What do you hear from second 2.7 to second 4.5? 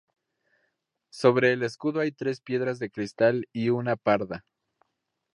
de cristal y una parda.